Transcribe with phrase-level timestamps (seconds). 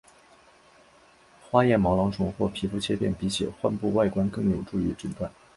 [1.43, 5.31] 化验毛囊虫或皮肤切片比起患部外观更有助于诊断。